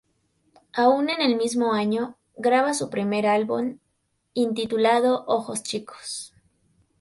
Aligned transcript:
Aún 0.73 1.11
en 1.11 1.21
el 1.21 1.35
mismo 1.35 1.73
año, 1.73 2.17
graba 2.35 2.73
su 2.73 2.89
primer 2.89 3.27
álbum, 3.27 3.77
intitulado 4.33 5.25
"Ojos 5.27 5.61
Chicos". 5.61 6.33